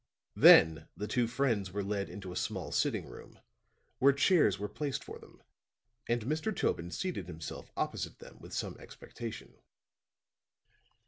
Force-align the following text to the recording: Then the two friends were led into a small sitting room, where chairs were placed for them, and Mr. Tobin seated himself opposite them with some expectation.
Then 0.35 0.87
the 0.97 1.07
two 1.07 1.27
friends 1.27 1.71
were 1.71 1.83
led 1.83 2.09
into 2.09 2.31
a 2.31 2.35
small 2.35 2.71
sitting 2.71 3.05
room, 3.05 3.37
where 3.99 4.11
chairs 4.13 4.57
were 4.57 4.67
placed 4.67 5.03
for 5.03 5.19
them, 5.19 5.43
and 6.07 6.23
Mr. 6.23 6.55
Tobin 6.55 6.89
seated 6.89 7.27
himself 7.27 7.69
opposite 7.77 8.17
them 8.17 8.39
with 8.39 8.51
some 8.51 8.75
expectation. 8.79 9.53